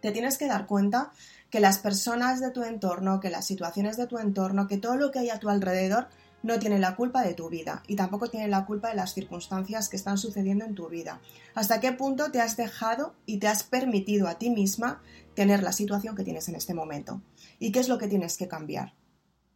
Te 0.00 0.10
tienes 0.10 0.38
que 0.38 0.46
dar 0.46 0.66
cuenta 0.66 1.10
que 1.50 1.60
las 1.60 1.76
personas 1.80 2.40
de 2.40 2.50
tu 2.50 2.62
entorno, 2.62 3.20
que 3.20 3.28
las 3.28 3.44
situaciones 3.44 3.98
de 3.98 4.06
tu 4.06 4.16
entorno, 4.16 4.68
que 4.68 4.78
todo 4.78 4.96
lo 4.96 5.10
que 5.10 5.18
hay 5.18 5.28
a 5.28 5.38
tu 5.38 5.50
alrededor 5.50 6.08
no 6.42 6.58
tiene 6.58 6.78
la 6.78 6.96
culpa 6.96 7.22
de 7.22 7.34
tu 7.34 7.50
vida 7.50 7.82
y 7.88 7.96
tampoco 7.96 8.30
tiene 8.30 8.48
la 8.48 8.64
culpa 8.64 8.88
de 8.88 8.94
las 8.94 9.12
circunstancias 9.12 9.90
que 9.90 9.96
están 9.96 10.16
sucediendo 10.16 10.64
en 10.64 10.74
tu 10.74 10.88
vida. 10.88 11.20
¿Hasta 11.54 11.80
qué 11.80 11.92
punto 11.92 12.30
te 12.30 12.40
has 12.40 12.56
dejado 12.56 13.14
y 13.26 13.36
te 13.38 13.48
has 13.48 13.64
permitido 13.64 14.28
a 14.28 14.38
ti 14.38 14.48
misma 14.48 15.02
tener 15.38 15.62
la 15.62 15.70
situación 15.70 16.16
que 16.16 16.24
tienes 16.24 16.48
en 16.48 16.56
este 16.56 16.74
momento? 16.74 17.22
¿Y 17.60 17.70
qué 17.70 17.78
es 17.78 17.88
lo 17.88 17.96
que 17.96 18.08
tienes 18.08 18.36
que 18.36 18.48
cambiar? 18.48 18.94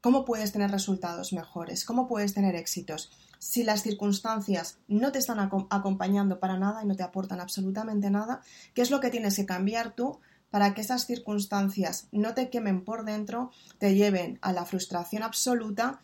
¿Cómo 0.00 0.24
puedes 0.24 0.52
tener 0.52 0.70
resultados 0.70 1.32
mejores? 1.32 1.84
¿Cómo 1.84 2.06
puedes 2.06 2.34
tener 2.34 2.54
éxitos? 2.54 3.10
Si 3.40 3.64
las 3.64 3.82
circunstancias 3.82 4.78
no 4.86 5.10
te 5.10 5.18
están 5.18 5.40
acompañando 5.40 6.38
para 6.38 6.56
nada 6.56 6.84
y 6.84 6.86
no 6.86 6.94
te 6.94 7.02
aportan 7.02 7.40
absolutamente 7.40 8.10
nada, 8.10 8.42
¿qué 8.74 8.82
es 8.82 8.92
lo 8.92 9.00
que 9.00 9.10
tienes 9.10 9.34
que 9.34 9.44
cambiar 9.44 9.92
tú 9.96 10.20
para 10.50 10.72
que 10.72 10.82
esas 10.82 11.04
circunstancias 11.04 12.06
no 12.12 12.32
te 12.32 12.48
quemen 12.48 12.84
por 12.84 13.04
dentro, 13.04 13.50
te 13.78 13.96
lleven 13.96 14.38
a 14.40 14.52
la 14.52 14.64
frustración 14.64 15.24
absoluta 15.24 15.98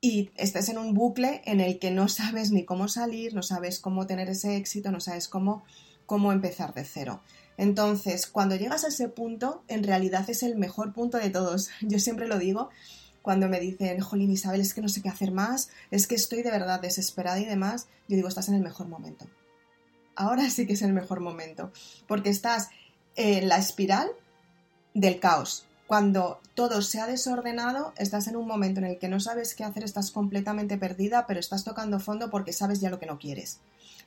y 0.00 0.32
estés 0.34 0.70
en 0.70 0.78
un 0.78 0.92
bucle 0.92 1.40
en 1.44 1.60
el 1.60 1.78
que 1.78 1.92
no 1.92 2.08
sabes 2.08 2.50
ni 2.50 2.64
cómo 2.64 2.88
salir, 2.88 3.32
no 3.32 3.44
sabes 3.44 3.78
cómo 3.78 4.08
tener 4.08 4.28
ese 4.28 4.56
éxito, 4.56 4.90
no 4.90 4.98
sabes 4.98 5.28
cómo, 5.28 5.62
cómo 6.04 6.32
empezar 6.32 6.74
de 6.74 6.84
cero. 6.84 7.20
Entonces, 7.56 8.26
cuando 8.26 8.56
llegas 8.56 8.84
a 8.84 8.88
ese 8.88 9.08
punto, 9.08 9.62
en 9.68 9.84
realidad 9.84 10.28
es 10.28 10.42
el 10.42 10.56
mejor 10.56 10.92
punto 10.92 11.18
de 11.18 11.30
todos. 11.30 11.70
Yo 11.80 11.98
siempre 11.98 12.26
lo 12.26 12.38
digo 12.38 12.70
cuando 13.24 13.48
me 13.48 13.58
dicen, 13.58 14.00
Jolín 14.00 14.30
Isabel, 14.30 14.60
es 14.60 14.74
que 14.74 14.82
no 14.82 14.88
sé 14.90 15.00
qué 15.00 15.08
hacer 15.08 15.32
más, 15.32 15.70
es 15.90 16.06
que 16.06 16.14
estoy 16.14 16.42
de 16.42 16.50
verdad 16.50 16.78
desesperada 16.78 17.40
y 17.40 17.46
demás, 17.46 17.86
yo 18.06 18.16
digo, 18.16 18.28
estás 18.28 18.50
en 18.50 18.54
el 18.54 18.60
mejor 18.60 18.86
momento. 18.86 19.26
Ahora 20.14 20.50
sí 20.50 20.66
que 20.66 20.74
es 20.74 20.82
el 20.82 20.92
mejor 20.92 21.20
momento, 21.20 21.72
porque 22.06 22.28
estás 22.28 22.68
en 23.16 23.48
la 23.48 23.56
espiral 23.56 24.10
del 24.92 25.20
caos. 25.20 25.64
Cuando 25.86 26.38
todo 26.54 26.82
se 26.82 27.00
ha 27.00 27.06
desordenado, 27.06 27.94
estás 27.96 28.26
en 28.28 28.36
un 28.36 28.46
momento 28.46 28.80
en 28.80 28.86
el 28.86 28.98
que 28.98 29.08
no 29.08 29.20
sabes 29.20 29.54
qué 29.54 29.64
hacer, 29.64 29.84
estás 29.84 30.10
completamente 30.10 30.76
perdida, 30.76 31.26
pero 31.26 31.40
estás 31.40 31.64
tocando 31.64 32.00
fondo 32.00 32.30
porque 32.30 32.52
sabes 32.52 32.80
ya 32.80 32.90
lo 32.90 32.98
que 32.98 33.06
no 33.06 33.18
quieres. 33.18 33.58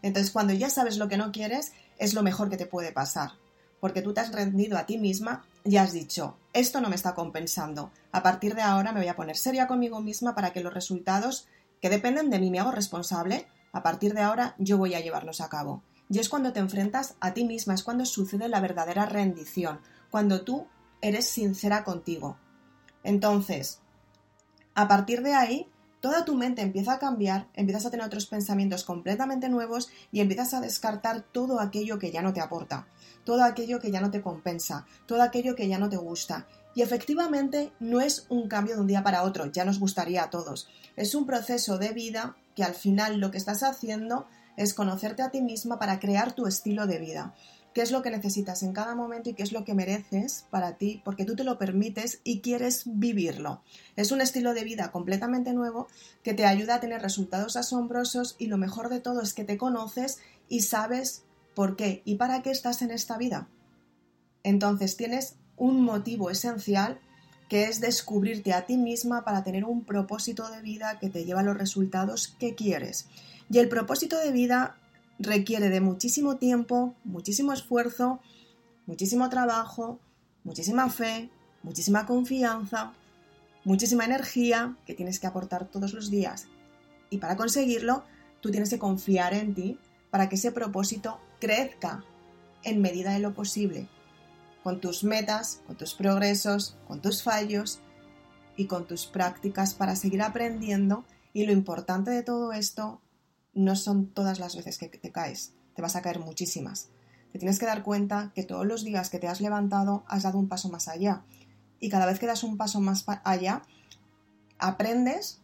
Entonces, 0.02 0.32
cuando 0.32 0.54
ya 0.54 0.70
sabes 0.70 0.98
lo 0.98 1.08
que 1.08 1.18
no 1.18 1.32
quieres, 1.32 1.74
es 1.98 2.14
lo 2.14 2.24
mejor 2.24 2.50
que 2.50 2.58
te 2.58 2.66
puede 2.66 2.92
pasar, 2.92 3.32
porque 3.80 4.02
tú 4.02 4.14
te 4.14 4.22
has 4.22 4.32
rendido 4.32 4.78
a 4.78 4.86
ti 4.86 4.98
misma 4.98 5.46
y 5.64 5.78
has 5.78 5.92
dicho, 5.92 6.38
esto 6.54 6.82
no 6.82 6.90
me 6.90 6.96
está 6.96 7.14
compensando. 7.14 7.92
A 8.12 8.24
partir 8.24 8.56
de 8.56 8.62
ahora 8.62 8.92
me 8.92 9.00
voy 9.00 9.10
a 9.10 9.16
poner 9.16 9.38
seria 9.38 9.68
conmigo 9.68 10.02
misma 10.02 10.36
para 10.36 10.54
que 10.54 10.62
los 10.62 10.74
resultados 10.74 11.48
que 11.82 11.90
dependen 11.90 12.30
de 12.30 12.40
mí 12.40 12.50
me 12.50 12.60
hago 12.60 12.72
responsable. 12.72 13.48
A 13.74 13.84
partir 13.84 14.14
de 14.14 14.22
ahora 14.22 14.56
yo 14.58 14.78
voy 14.78 14.96
a 14.96 15.00
llevarlos 15.00 15.42
a 15.42 15.50
cabo. 15.50 15.84
Y 16.10 16.20
es 16.20 16.30
cuando 16.30 16.54
te 16.54 16.60
enfrentas 16.60 17.16
a 17.20 17.34
ti 17.34 17.44
misma, 17.44 17.74
es 17.74 17.84
cuando 17.84 18.06
sucede 18.06 18.48
la 18.48 18.62
verdadera 18.62 19.06
rendición, 19.06 19.82
cuando 20.10 20.42
tú 20.42 20.68
eres 21.02 21.28
sincera 21.28 21.84
contigo. 21.84 22.38
Entonces, 23.04 23.82
a 24.74 24.88
partir 24.88 25.22
de 25.22 25.34
ahí, 25.34 25.70
toda 26.02 26.26
tu 26.26 26.36
mente 26.36 26.62
empieza 26.62 26.94
a 26.94 27.00
cambiar, 27.00 27.48
empiezas 27.54 27.86
a 27.86 27.92
tener 27.92 28.06
otros 28.06 28.28
pensamientos 28.28 28.84
completamente 28.84 29.50
nuevos 29.50 29.90
y 30.12 30.22
empiezas 30.22 30.54
a 30.54 30.62
descartar 30.62 31.22
todo 31.22 31.60
aquello 31.60 32.00
que 32.00 32.12
ya 32.12 32.22
no 32.22 32.34
te 32.34 32.42
aporta, 32.42 32.88
todo 33.24 33.44
aquello 33.44 33.80
que 33.80 33.92
ya 33.92 34.02
no 34.02 34.12
te 34.12 34.22
compensa, 34.22 34.86
todo 35.06 35.22
aquello 35.22 35.56
que 35.56 35.68
ya 35.68 35.80
no 35.80 35.90
te 35.90 35.98
gusta. 35.98 36.48
Y 36.76 36.82
efectivamente 36.84 37.72
no 37.80 38.02
es 38.02 38.28
un 38.30 38.48
cambio 38.48 38.76
de 38.76 38.82
un 38.82 38.88
día 38.88 39.04
para 39.04 39.24
otro, 39.24 39.48
ya 39.48 39.66
nos 39.66 39.80
gustaría 39.80 40.24
a 40.24 40.30
todos. 40.30 40.70
Es 40.96 41.16
un 41.16 41.26
proceso 41.26 41.78
de 41.78 41.92
vida 41.92 42.36
que 42.56 42.64
al 42.64 42.76
final 42.76 43.20
lo 43.20 43.32
que 43.32 43.38
estás 43.38 43.64
haciendo 43.64 44.28
es 44.58 44.74
conocerte 44.74 45.24
a 45.24 45.30
ti 45.30 45.42
misma 45.42 45.80
para 45.80 46.00
crear 46.00 46.34
tu 46.34 46.48
estilo 46.48 46.88
de 46.88 47.00
vida. 47.00 47.34
¿Qué 47.78 47.84
es 47.84 47.92
lo 47.92 48.02
que 48.02 48.10
necesitas 48.10 48.64
en 48.64 48.74
cada 48.74 48.96
momento 48.96 49.30
y 49.30 49.36
qué 49.36 49.44
es 49.44 49.52
lo 49.52 49.64
que 49.64 49.76
mereces 49.76 50.48
para 50.50 50.78
ti? 50.78 51.00
Porque 51.06 51.26
tú 51.26 51.36
te 51.36 51.44
lo 51.44 51.60
permites 51.60 52.22
y 52.24 52.40
quieres 52.40 52.82
vivirlo. 52.88 53.62
Es 53.96 54.12
un 54.12 54.20
estilo 54.20 54.56
de 54.56 54.64
vida 54.64 54.92
completamente 54.92 55.54
nuevo 55.54 55.88
que 56.24 56.34
te 56.34 56.48
ayuda 56.48 56.74
a 56.74 56.80
tener 56.80 57.04
resultados 57.04 57.56
asombrosos 57.56 58.36
y 58.40 58.48
lo 58.48 58.58
mejor 58.58 58.90
de 58.90 59.00
todo 59.00 59.22
es 59.22 59.36
que 59.36 59.44
te 59.44 59.60
conoces 59.60 60.18
y 60.50 60.62
sabes 60.62 61.22
por 61.54 61.76
qué 61.76 62.02
y 62.04 62.16
para 62.16 62.42
qué 62.42 62.50
estás 62.50 62.82
en 62.82 62.90
esta 62.90 63.16
vida. 63.16 63.48
Entonces 64.42 64.98
tienes 64.98 65.36
un 65.56 65.84
motivo 65.84 66.32
esencial 66.32 67.00
que 67.48 67.66
es 67.66 67.80
descubrirte 67.80 68.54
a 68.54 68.66
ti 68.66 68.78
misma 68.78 69.24
para 69.24 69.44
tener 69.44 69.66
un 69.66 69.86
propósito 69.86 70.50
de 70.50 70.64
vida 70.64 70.98
que 70.98 71.12
te 71.12 71.26
lleva 71.26 71.42
a 71.42 71.44
los 71.44 71.60
resultados 71.60 72.36
que 72.40 72.56
quieres. 72.56 73.06
Y 73.52 73.60
el 73.60 73.70
propósito 73.70 74.18
de 74.18 74.32
vida 74.32 74.78
requiere 75.20 75.70
de 75.70 75.82
muchísimo 75.82 76.38
tiempo, 76.38 76.96
muchísimo 77.04 77.54
esfuerzo, 77.54 78.20
muchísimo 78.86 79.30
trabajo, 79.30 80.00
muchísima 80.44 80.90
fe, 80.90 81.30
muchísima 81.64 82.06
confianza, 82.06 82.94
muchísima 83.64 84.06
energía 84.06 84.78
que 84.86 84.94
tienes 84.94 85.20
que 85.20 85.28
aportar 85.28 85.68
todos 85.68 85.94
los 85.94 86.10
días. 86.10 86.48
Y 87.10 87.18
para 87.18 87.36
conseguirlo, 87.36 88.04
tú 88.42 88.52
tienes 88.52 88.70
que 88.70 88.80
confiar 88.80 89.34
en 89.34 89.54
ti 89.54 89.80
para 90.10 90.30
que 90.30 90.36
ese 90.36 90.52
propósito 90.52 91.20
crezca 91.40 92.04
en 92.64 92.82
medida 92.82 93.12
de 93.12 93.20
lo 93.20 93.34
posible, 93.34 93.88
con 94.64 94.80
tus 94.80 95.04
metas, 95.04 95.62
con 95.68 95.78
tus 95.78 95.94
progresos, 95.94 96.78
con 96.88 97.02
tus 97.02 97.24
fallos 97.24 97.80
y 98.56 98.66
con 98.66 98.88
tus 98.88 99.06
prácticas 99.06 99.74
para 99.74 99.96
seguir 99.96 100.22
aprendiendo. 100.22 101.06
Y 101.34 101.46
lo 101.46 101.52
importante 101.52 102.12
de 102.12 102.24
todo 102.24 102.54
esto 102.54 103.02
no 103.58 103.76
son 103.76 104.08
todas 104.08 104.40
las 104.40 104.56
veces 104.56 104.78
que 104.78 104.88
te 104.88 105.12
caes, 105.12 105.54
te 105.76 105.82
vas 105.82 105.96
a 105.96 106.02
caer 106.02 106.20
muchísimas. 106.20 106.90
Te 107.32 107.40
tienes 107.40 107.60
que 107.60 107.66
dar 107.66 107.84
cuenta 107.84 108.32
que 108.36 108.44
todos 108.44 108.66
los 108.66 108.84
días 108.84 109.10
que 109.10 109.20
te 109.20 109.28
has 109.28 109.42
levantado 109.42 110.04
has 110.08 110.24
dado 110.24 110.38
un 110.38 110.48
paso 110.48 110.70
más 110.70 110.88
allá. 110.88 111.24
Y 111.80 111.90
cada 111.90 112.06
vez 112.06 112.20
que 112.20 112.28
das 112.28 112.44
un 112.44 112.58
paso 112.58 112.80
más 112.80 113.04
allá, 113.24 113.64
aprendes 114.60 115.42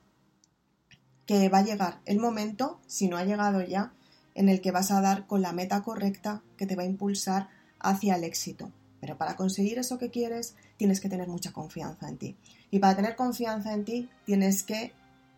que 1.25 1.49
va 1.49 1.59
a 1.59 1.63
llegar 1.63 2.01
el 2.05 2.19
momento, 2.19 2.79
si 2.87 3.07
no 3.07 3.17
ha 3.17 3.25
llegado 3.25 3.61
ya, 3.61 3.93
en 4.35 4.49
el 4.49 4.61
que 4.61 4.71
vas 4.71 4.91
a 4.91 5.01
dar 5.01 5.25
con 5.25 5.41
la 5.41 5.51
meta 5.51 5.81
correcta 5.81 6.43
que 6.57 6.65
te 6.65 6.75
va 6.75 6.83
a 6.83 6.87
impulsar 6.87 7.49
hacia 7.79 8.15
el 8.15 8.23
éxito. 8.23 8.71
Pero 8.99 9.17
para 9.17 9.35
conseguir 9.35 9.79
eso 9.79 9.97
que 9.97 10.11
quieres, 10.11 10.55
tienes 10.77 11.01
que 11.01 11.09
tener 11.09 11.27
mucha 11.27 11.51
confianza 11.51 12.07
en 12.07 12.17
ti. 12.17 12.37
Y 12.71 12.79
para 12.79 12.95
tener 12.95 13.15
confianza 13.15 13.73
en 13.73 13.85
ti, 13.85 14.09
tienes 14.25 14.63
que 14.63 14.93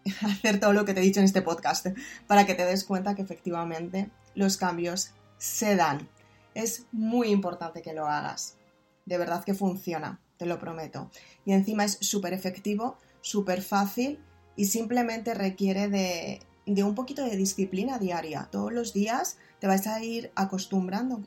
hacer 0.22 0.60
todo 0.60 0.74
lo 0.74 0.86
que 0.86 0.94
te 0.94 1.00
he 1.00 1.04
dicho 1.04 1.20
en 1.20 1.26
este 1.26 1.42
podcast 1.42 1.88
para 2.28 2.46
que 2.46 2.54
te 2.54 2.66
des 2.66 2.84
cuenta 2.84 3.16
que 3.16 3.24
efectivamente 3.24 4.10
los 4.36 4.58
cambios 4.58 5.12
se 5.38 5.76
dan. 5.76 6.10
Es 6.54 6.86
muy 6.92 7.30
importante 7.30 7.82
que 7.82 7.94
lo 7.94 8.08
hagas. 8.08 8.58
De 9.06 9.18
verdad 9.18 9.44
que 9.44 9.54
funciona, 9.54 10.20
te 10.38 10.46
lo 10.46 10.60
prometo. 10.60 11.10
Y 11.46 11.54
encima 11.54 11.86
es 11.86 11.98
súper 12.02 12.34
efectivo, 12.34 12.98
súper 13.22 13.62
fácil 13.62 14.20
y 14.56 14.66
simplemente 14.66 15.34
requiere 15.34 15.90
de, 15.90 16.42
de 16.66 16.84
un 16.84 16.96
poquito 16.96 17.24
de 17.26 17.36
disciplina 17.36 18.00
diaria. 18.00 18.48
Todos 18.52 18.72
los 18.72 18.94
días 18.94 19.38
te 19.60 19.68
vas 19.68 19.88
a 19.88 20.02
ir 20.04 20.32
acostumbrando 20.36 21.24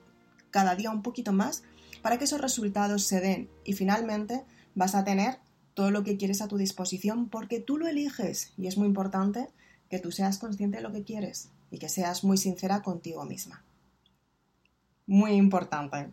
cada 0.51 0.75
día 0.75 0.91
un 0.91 1.03
poquito 1.03 1.33
más 1.33 1.63
para 2.03 2.17
que 2.17 2.25
esos 2.25 2.41
resultados 2.41 3.05
se 3.05 3.21
den 3.21 3.51
y 3.65 3.75
finalmente 3.75 4.45
vas 4.75 4.95
a 4.95 5.05
tener 5.05 5.41
todo 5.79 5.93
lo 5.93 6.03
que 6.03 6.17
quieres 6.17 6.43
a 6.43 6.49
tu 6.49 6.57
disposición 6.57 7.29
porque 7.29 7.61
tú 7.61 7.79
lo 7.79 7.87
eliges 7.87 8.53
y 8.57 8.67
es 8.67 8.77
muy 8.77 8.89
importante 8.89 9.49
que 9.89 10.01
tú 10.01 10.11
seas 10.11 10.39
consciente 10.39 10.79
de 10.79 10.83
lo 10.83 10.91
que 10.91 11.05
quieres 11.05 11.51
y 11.71 11.79
que 11.79 11.89
seas 11.89 12.25
muy 12.25 12.37
sincera 12.37 12.83
contigo 12.83 13.25
misma. 13.25 13.63
Muy 15.07 15.35
importante. 15.35 16.11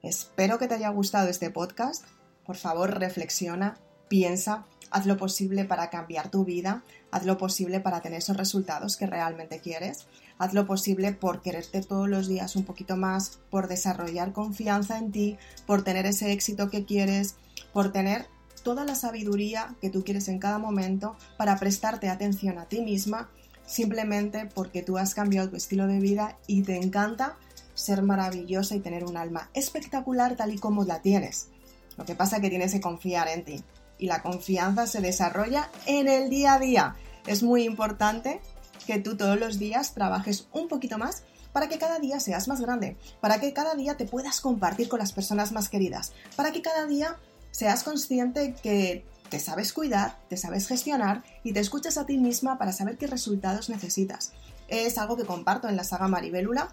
Espero 0.00 0.60
que 0.60 0.68
te 0.68 0.74
haya 0.74 0.90
gustado 0.90 1.28
este 1.28 1.50
podcast. 1.50 2.04
Por 2.46 2.54
favor, 2.54 3.00
reflexiona, 3.00 3.76
piensa, 4.06 4.64
haz 4.92 5.06
lo 5.06 5.16
posible 5.16 5.64
para 5.64 5.90
cambiar 5.90 6.30
tu 6.30 6.44
vida, 6.44 6.84
haz 7.10 7.24
lo 7.24 7.38
posible 7.38 7.80
para 7.80 8.00
tener 8.00 8.18
esos 8.18 8.36
resultados 8.36 8.96
que 8.96 9.06
realmente 9.06 9.60
quieres, 9.60 10.06
haz 10.38 10.54
lo 10.54 10.66
posible 10.66 11.12
por 11.12 11.42
quererte 11.42 11.82
todos 11.82 12.08
los 12.08 12.28
días 12.28 12.56
un 12.56 12.64
poquito 12.64 12.96
más, 12.96 13.38
por 13.50 13.68
desarrollar 13.68 14.32
confianza 14.32 14.98
en 14.98 15.12
ti, 15.12 15.38
por 15.66 15.82
tener 15.82 16.06
ese 16.06 16.32
éxito 16.32 16.70
que 16.70 16.84
quieres, 16.84 17.36
por 17.72 17.92
tener 17.92 18.26
toda 18.62 18.84
la 18.84 18.94
sabiduría 18.94 19.74
que 19.80 19.90
tú 19.90 20.04
quieres 20.04 20.28
en 20.28 20.38
cada 20.38 20.58
momento 20.58 21.16
para 21.36 21.58
prestarte 21.58 22.08
atención 22.08 22.58
a 22.58 22.66
ti 22.66 22.80
misma, 22.80 23.30
simplemente 23.66 24.46
porque 24.54 24.82
tú 24.82 24.98
has 24.98 25.14
cambiado 25.14 25.50
tu 25.50 25.56
estilo 25.56 25.86
de 25.86 26.00
vida 26.00 26.38
y 26.46 26.62
te 26.62 26.76
encanta 26.76 27.36
ser 27.74 28.02
maravillosa 28.02 28.74
y 28.74 28.80
tener 28.80 29.04
un 29.04 29.16
alma 29.16 29.48
espectacular 29.54 30.36
tal 30.36 30.52
y 30.52 30.58
como 30.58 30.84
la 30.84 31.00
tienes. 31.00 31.48
Lo 31.96 32.04
que 32.04 32.14
pasa 32.14 32.36
es 32.36 32.42
que 32.42 32.50
tienes 32.50 32.72
que 32.72 32.80
confiar 32.80 33.28
en 33.28 33.44
ti 33.44 33.64
y 34.00 34.06
la 34.06 34.22
confianza 34.22 34.86
se 34.86 35.00
desarrolla 35.00 35.70
en 35.86 36.08
el 36.08 36.30
día 36.30 36.54
a 36.54 36.58
día. 36.58 36.96
Es 37.26 37.42
muy 37.42 37.64
importante 37.64 38.40
que 38.86 38.98
tú 38.98 39.16
todos 39.16 39.38
los 39.38 39.58
días 39.58 39.94
trabajes 39.94 40.48
un 40.52 40.66
poquito 40.66 40.98
más 40.98 41.22
para 41.52 41.68
que 41.68 41.78
cada 41.78 41.98
día 41.98 42.18
seas 42.18 42.48
más 42.48 42.60
grande, 42.60 42.96
para 43.20 43.40
que 43.40 43.52
cada 43.52 43.74
día 43.74 43.96
te 43.96 44.06
puedas 44.06 44.40
compartir 44.40 44.88
con 44.88 44.98
las 44.98 45.12
personas 45.12 45.52
más 45.52 45.68
queridas, 45.68 46.12
para 46.36 46.52
que 46.52 46.62
cada 46.62 46.86
día 46.86 47.18
seas 47.50 47.82
consciente 47.82 48.54
que 48.62 49.04
te 49.28 49.38
sabes 49.38 49.72
cuidar, 49.72 50.18
te 50.28 50.36
sabes 50.36 50.66
gestionar 50.66 51.22
y 51.44 51.52
te 51.52 51.60
escuchas 51.60 51.98
a 51.98 52.06
ti 52.06 52.18
misma 52.18 52.58
para 52.58 52.72
saber 52.72 52.98
qué 52.98 53.06
resultados 53.06 53.68
necesitas. 53.68 54.32
Es 54.68 54.98
algo 54.98 55.16
que 55.16 55.24
comparto 55.24 55.68
en 55.68 55.76
la 55.76 55.84
saga 55.84 56.08
Maribélula 56.08 56.68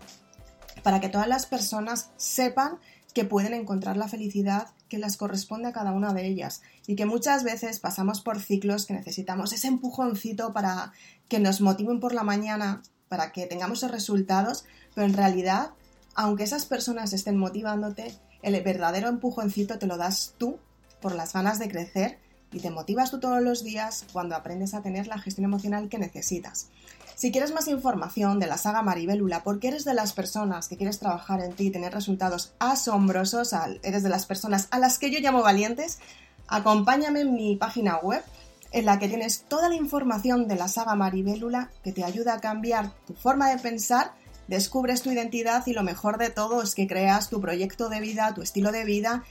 para 0.84 1.00
que 1.00 1.10
todas 1.10 1.28
las 1.28 1.46
personas 1.46 2.10
sepan 2.18 2.80
que 3.18 3.26
pueden 3.26 3.56
encontrar 3.56 3.98
la 3.98 4.08
felicidad 4.08 4.68
que 4.90 5.00
les 5.00 5.18
corresponde 5.18 5.68
a 5.68 5.74
cada 5.74 5.92
una 5.92 6.14
de 6.14 6.28
ellas 6.28 6.62
y 6.86 6.96
que 6.96 7.08
muchas 7.08 7.44
veces 7.44 7.80
pasamos 7.80 8.22
por 8.22 8.40
ciclos 8.40 8.86
que 8.86 8.94
necesitamos 8.94 9.54
ese 9.54 9.70
empujoncito 9.70 10.54
para 10.54 10.94
que 11.28 11.40
nos 11.40 11.60
motiven 11.60 12.00
por 12.00 12.14
la 12.14 12.22
mañana, 12.22 12.84
para 13.10 13.32
que 13.32 13.48
tengamos 13.48 13.80
esos 13.80 13.90
resultados, 13.90 14.66
pero 14.94 15.08
en 15.08 15.14
realidad, 15.16 15.72
aunque 16.14 16.44
esas 16.44 16.68
personas 16.68 17.12
estén 17.12 17.38
motivándote, 17.38 18.14
el 18.44 18.62
verdadero 18.62 19.10
empujoncito 19.10 19.80
te 19.80 19.88
lo 19.88 19.98
das 19.98 20.36
tú 20.38 20.60
por 21.02 21.16
las 21.16 21.34
ganas 21.34 21.58
de 21.58 21.70
crecer 21.70 22.20
y 22.52 22.60
te 22.60 22.72
motivas 22.72 23.12
tú 23.12 23.20
todos 23.20 23.42
los 23.42 23.64
días 23.64 24.06
cuando 24.14 24.36
aprendes 24.36 24.74
a 24.74 24.82
tener 24.82 25.08
la 25.08 25.20
gestión 25.20 25.46
emocional 25.46 25.90
que 25.90 25.98
necesitas. 25.98 26.70
Si 27.16 27.32
quieres 27.32 27.52
más 27.52 27.68
información 27.68 28.40
de 28.40 28.48
la 28.48 28.58
saga 28.58 28.84
Maribélula, 28.84 29.44
porque 29.44 29.70
eres 29.70 29.86
de 29.86 29.96
las 29.96 30.14
personas 30.14 30.68
que 30.68 30.78
quieres 30.78 31.00
trabajar 31.00 31.42
en 31.42 31.54
ti 31.54 31.68
y 31.68 31.72
tener 31.72 31.94
resultados 31.94 32.54
asombrosos, 32.60 33.54
eres 33.82 34.04
de 34.04 34.10
las 34.10 34.26
personas 34.26 34.68
a 34.70 34.80
las 34.80 35.00
que 35.00 35.10
yo 35.10 35.20
llamo 35.20 35.42
valientes, 35.42 36.00
acompáñame 36.48 37.22
en 37.22 37.34
mi 37.34 37.56
página 37.56 37.98
web 37.98 38.24
en 38.72 38.86
la 38.86 39.00
que 39.00 39.08
tienes 39.08 39.46
toda 39.48 39.70
la 39.70 39.76
información 39.76 40.48
de 40.48 40.56
la 40.56 40.68
saga 40.68 40.96
Maribélula 40.96 41.72
que 41.84 41.92
te 41.92 42.04
ayuda 42.04 42.36
a 42.36 42.40
cambiar 42.40 42.92
tu 43.08 43.14
forma 43.14 43.50
de 43.50 43.58
pensar, 43.58 44.14
descubres 44.48 45.02
tu 45.02 45.10
identidad 45.10 45.66
y 45.66 45.74
lo 45.74 45.84
mejor 45.84 46.18
de 46.18 46.30
todo 46.30 46.62
es 46.62 46.76
que 46.76 46.88
creas 46.88 47.30
tu 47.30 47.42
proyecto 47.42 47.90
de 47.90 48.00
vida, 48.00 48.34
tu 48.34 48.42
estilo 48.42 48.72
de 48.72 48.86
vida 48.86 49.24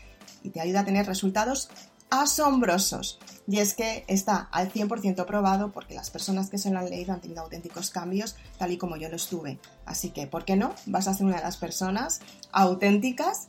y 0.42 0.50
te 0.50 0.60
ayuda 0.60 0.80
a 0.80 0.84
tener 0.84 1.06
resultados 1.06 1.70
asombrosos. 2.10 3.18
Y 3.48 3.58
es 3.58 3.74
que 3.74 4.04
está 4.08 4.48
al 4.50 4.72
100% 4.72 5.24
probado 5.24 5.72
porque 5.72 5.94
las 5.94 6.10
personas 6.10 6.50
que 6.50 6.58
se 6.58 6.70
lo 6.70 6.78
han 6.78 6.90
leído 6.90 7.12
han 7.12 7.20
tenido 7.20 7.42
auténticos 7.42 7.90
cambios, 7.90 8.36
tal 8.58 8.72
y 8.72 8.78
como 8.78 8.96
yo 8.96 9.08
lo 9.08 9.16
estuve. 9.16 9.58
Así 9.84 10.10
que, 10.10 10.26
¿por 10.26 10.44
qué 10.44 10.56
no? 10.56 10.74
Vas 10.86 11.06
a 11.06 11.14
ser 11.14 11.26
una 11.26 11.36
de 11.36 11.42
las 11.42 11.56
personas 11.56 12.20
auténticas 12.52 13.48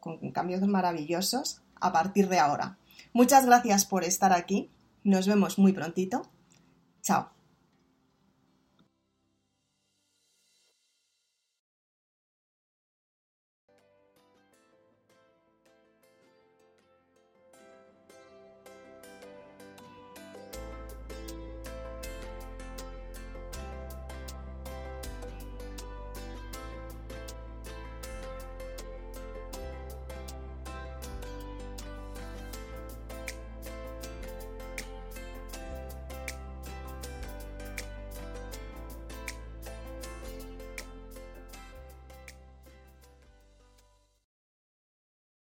con 0.00 0.32
cambios 0.32 0.62
maravillosos 0.62 1.62
a 1.80 1.92
partir 1.92 2.28
de 2.28 2.40
ahora. 2.40 2.78
Muchas 3.12 3.46
gracias 3.46 3.84
por 3.84 4.04
estar 4.04 4.32
aquí. 4.32 4.70
Nos 5.04 5.26
vemos 5.26 5.58
muy 5.58 5.72
prontito. 5.72 6.22
Chao. 7.02 7.41